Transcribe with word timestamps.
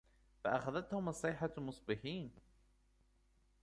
فأخذتهم 0.43 1.09
الصيحة 1.09 1.49
مصبحين 1.57 2.31